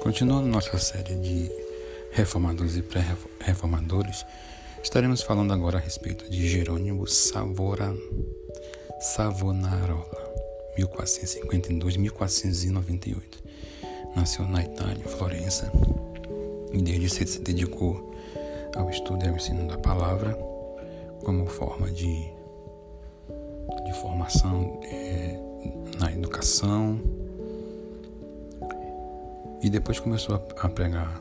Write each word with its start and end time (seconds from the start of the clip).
Continuando 0.00 0.46
nossa 0.46 0.78
série 0.78 1.16
de 1.16 1.50
reformadores 2.12 2.76
e 2.76 2.82
pré-reformadores, 2.82 4.24
estaremos 4.82 5.22
falando 5.22 5.52
agora 5.52 5.78
a 5.78 5.80
respeito 5.80 6.30
de 6.30 6.48
Jerônimo 6.48 7.04
Savora, 7.06 7.94
Savonarola, 9.00 10.06
1452-1498. 10.78 13.22
Nasceu 14.14 14.46
na 14.46 14.62
Itália, 14.62 15.08
Florença, 15.08 15.72
e 16.72 16.80
desde 16.80 17.10
cedo 17.10 17.30
se 17.30 17.40
dedicou 17.40 18.14
ao 18.76 18.88
estudo 18.90 19.24
e 19.24 19.28
ao 19.28 19.34
ensino 19.34 19.66
da 19.66 19.78
palavra 19.78 20.38
como 21.24 21.44
forma 21.46 21.90
de, 21.90 22.30
de 23.84 23.92
formação 24.00 24.78
é, 24.84 25.36
na 25.98 26.12
educação, 26.12 27.17
e 29.62 29.68
depois 29.68 29.98
começou 29.98 30.36
a, 30.36 30.68
pregar 30.68 31.20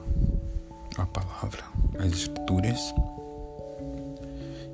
a 0.98 1.05
palavra, 1.05 1.64
as 2.00 2.12
escrituras, 2.12 2.94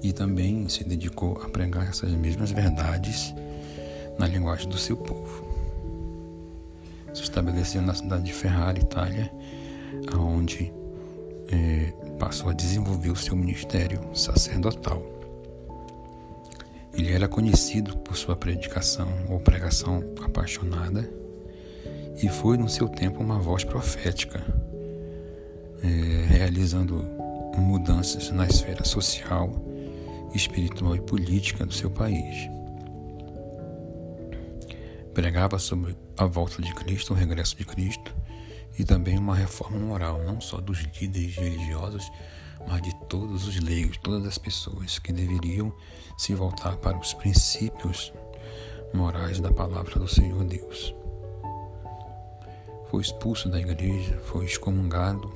e 0.01 0.11
também 0.11 0.67
se 0.67 0.83
dedicou 0.83 1.41
a 1.41 1.49
pregar 1.49 1.87
essas 1.87 2.11
mesmas 2.11 2.51
verdades 2.51 3.33
na 4.19 4.27
linguagem 4.27 4.67
do 4.67 4.77
seu 4.77 4.97
povo. 4.97 5.47
Se 7.13 7.21
estabeleceu 7.21 7.81
na 7.81 7.93
cidade 7.93 8.23
de 8.23 8.33
Ferrara, 8.33 8.77
Itália, 8.77 9.31
onde 10.17 10.73
é, 11.49 11.93
passou 12.19 12.49
a 12.49 12.53
desenvolver 12.53 13.11
o 13.11 13.15
seu 13.15 13.35
ministério 13.35 14.01
sacerdotal. 14.13 15.01
Ele 16.93 17.11
era 17.11 17.27
conhecido 17.27 17.97
por 17.97 18.15
sua 18.17 18.35
predicação 18.35 19.07
ou 19.29 19.39
pregação 19.39 20.03
apaixonada 20.21 21.09
e 22.21 22.29
foi 22.29 22.57
no 22.57 22.69
seu 22.69 22.87
tempo 22.87 23.21
uma 23.21 23.39
voz 23.39 23.63
profética, 23.63 24.43
é, 25.81 26.25
realizando 26.27 27.03
mudanças 27.57 28.31
na 28.31 28.45
esfera 28.45 28.83
social, 28.83 29.53
espiritual 30.33 30.95
e 30.95 31.01
política 31.01 31.65
do 31.65 31.73
seu 31.73 31.89
país. 31.89 32.49
Pregava 35.13 35.59
sobre 35.59 35.95
a 36.17 36.25
volta 36.25 36.61
de 36.61 36.73
Cristo, 36.73 37.13
o 37.13 37.15
regresso 37.15 37.55
de 37.55 37.65
Cristo 37.65 38.15
e 38.77 38.83
também 38.83 39.17
uma 39.17 39.35
reforma 39.35 39.77
moral, 39.77 40.23
não 40.23 40.41
só 40.41 40.59
dos 40.59 40.79
líderes 40.99 41.35
religiosos, 41.35 42.11
mas 42.67 42.81
de 42.81 42.95
todos 43.07 43.47
os 43.47 43.59
leigos, 43.59 43.97
todas 43.97 44.25
as 44.25 44.37
pessoas 44.37 44.97
que 44.97 45.11
deveriam 45.11 45.71
se 46.17 46.33
voltar 46.33 46.77
para 46.77 46.97
os 46.97 47.13
princípios 47.13 48.11
morais 48.93 49.39
da 49.39 49.51
palavra 49.51 49.99
do 49.99 50.07
Senhor 50.07 50.43
Deus 50.43 50.95
foi 52.93 53.01
expulso 53.01 53.49
da 53.49 53.59
igreja, 53.59 54.19
foi 54.25 54.45
excomungado. 54.45 55.31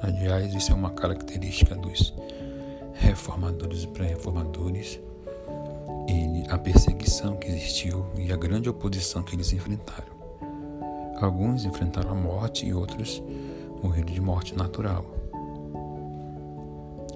Aliás, 0.00 0.54
isso 0.54 0.70
é 0.70 0.74
uma 0.76 0.90
característica 0.90 1.74
dos 1.74 2.14
reformadores 2.94 3.82
e 3.82 3.88
pré-reformadores. 3.88 5.00
A 6.48 6.56
perseguição 6.56 7.36
que 7.36 7.48
existiu 7.48 8.06
e 8.16 8.32
a 8.32 8.36
grande 8.36 8.68
oposição 8.68 9.24
que 9.24 9.34
eles 9.34 9.52
enfrentaram. 9.52 10.12
Alguns 11.20 11.64
enfrentaram 11.64 12.12
a 12.12 12.14
morte 12.14 12.64
e 12.64 12.72
outros 12.72 13.20
morreram 13.82 14.12
de 14.12 14.20
morte 14.20 14.54
natural. 14.54 15.04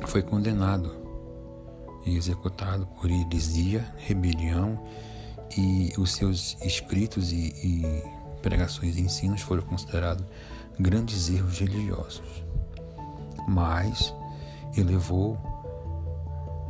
Foi 0.06 0.22
condenado 0.22 0.92
e 2.04 2.16
executado 2.16 2.84
por 3.00 3.08
heresia, 3.08 3.86
rebelião 3.98 4.76
e 5.56 5.92
os 5.96 6.12
seus 6.14 6.56
escritos 6.62 7.32
e, 7.32 7.54
e 7.62 8.13
pregações 8.44 8.98
e 8.98 9.00
ensinos 9.00 9.40
foram 9.40 9.62
considerados 9.62 10.22
grandes 10.78 11.30
erros 11.30 11.58
religiosos, 11.58 12.44
mas 13.48 14.14
elevou 14.76 15.38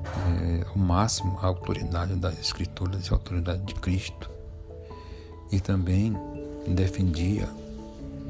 é, 0.04 0.64
ao 0.68 0.78
máximo 0.78 1.36
a 1.42 1.46
autoridade 1.46 2.14
das 2.14 2.38
Escrituras 2.38 3.06
e 3.06 3.10
a 3.10 3.14
autoridade 3.14 3.62
de 3.64 3.74
Cristo 3.74 4.30
e 5.50 5.58
também 5.58 6.16
defendia 6.68 7.48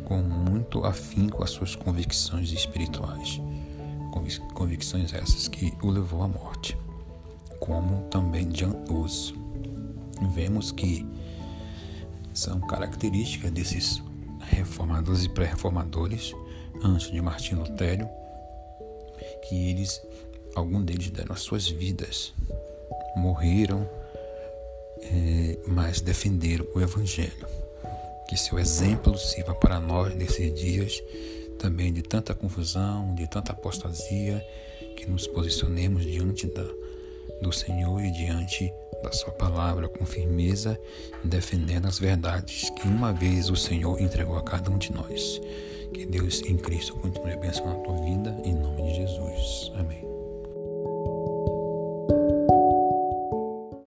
com 0.07 0.23
muito 0.23 0.83
afinco 0.87 1.45
as 1.45 1.51
suas 1.51 1.77
convicções 1.77 2.51
espirituais, 2.51 3.43
convicções 4.55 5.13
essas 5.13 5.49
que 5.49 5.75
o 5.83 5.91
levou 5.91 6.23
à 6.23 6.29
morte, 6.29 6.79
como 7.61 8.05
também 8.09 8.51
Jan 8.55 8.75
Hus. 8.89 9.35
Vemos 10.33 10.73
que 10.73 11.07
são 12.35 12.61
características 12.61 13.51
desses 13.51 14.03
reformadores 14.41 15.25
e 15.25 15.29
pré-reformadores 15.29 16.35
antes 16.83 17.11
de 17.11 17.21
Martim 17.23 17.55
Lutero, 17.55 18.09
que 19.49 19.71
eles, 19.71 20.03
algum 20.55 20.83
deles 20.83 21.11
deram 21.11 21.33
as 21.33 21.41
suas 21.41 21.69
vidas, 21.69 22.35
morreram, 23.17 23.89
é, 25.01 25.59
mas 25.69 26.01
defenderam 26.01 26.67
o 26.75 26.81
Evangelho. 26.81 27.47
Que 28.29 28.37
seu 28.37 28.59
exemplo 28.59 29.17
sirva 29.17 29.55
para 29.55 29.79
nós 29.79 30.15
nesses 30.15 30.53
dias 30.55 31.01
também 31.59 31.93
de 31.93 32.03
tanta 32.03 32.35
confusão, 32.35 33.15
de 33.15 33.29
tanta 33.29 33.53
apostasia, 33.53 34.45
que 34.97 35.07
nos 35.07 35.27
posicionemos 35.27 36.05
diante 36.05 36.47
da, 36.49 36.65
do 37.45 37.53
Senhor 37.53 38.03
e 38.03 38.11
diante 38.11 38.73
da 39.03 39.13
Sua 39.13 39.31
palavra 39.33 39.87
com 39.87 40.07
firmeza, 40.07 40.81
defendendo 41.23 41.87
as 41.87 41.99
verdades 41.99 42.71
que 42.71 42.89
uma 42.89 43.13
vez 43.13 43.51
o 43.51 43.57
Senhor 43.57 44.01
entregou 44.01 44.37
a 44.37 44.43
cada 44.43 44.71
um 44.71 44.79
de 44.79 44.91
nós. 44.93 45.41
Que 45.93 46.07
Deus 46.07 46.43
em 46.43 46.57
Cristo 46.57 46.97
continue 46.97 47.35
abençoando 47.35 47.81
a 47.81 47.83
tua 47.85 48.01
vida, 48.01 48.37
em 48.45 48.55
nome 48.55 48.83
de 48.83 48.95
Jesus. 48.95 49.71
Amém. 49.77 50.14